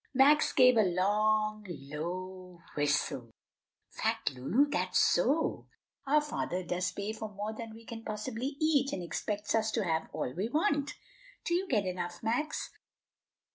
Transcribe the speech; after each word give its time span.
Max 0.15 0.51
gave 0.51 0.77
a 0.77 0.81
long, 0.83 1.63
low 1.69 2.59
whistle. 2.75 3.29
"Fact, 3.91 4.31
Lu! 4.31 4.67
that's 4.67 4.97
so! 4.97 5.67
our 6.07 6.21
father 6.21 6.63
does 6.63 6.91
pay 6.91 7.13
for 7.13 7.29
more 7.29 7.53
than 7.53 7.75
we 7.75 7.85
can 7.85 8.03
possibly 8.03 8.55
eat, 8.59 8.91
and 8.93 9.03
expects 9.03 9.53
us 9.53 9.69
to 9.73 9.83
have 9.85 10.09
all 10.11 10.33
we 10.33 10.49
want." 10.49 10.95
"Do 11.45 11.53
you 11.53 11.67
get 11.67 11.85
enough, 11.85 12.23
Max?" 12.23 12.71